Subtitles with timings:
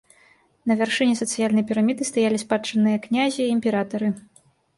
[0.69, 4.13] На вяршыні сацыяльнай піраміды стаялі спадчынныя князі і імператары.